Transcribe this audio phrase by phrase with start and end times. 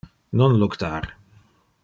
[0.39, 1.03] Non luctar.